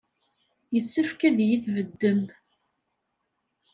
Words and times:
Yessefk 0.73 1.21
ad 1.27 1.37
iyi-tbeddem. 1.41 2.21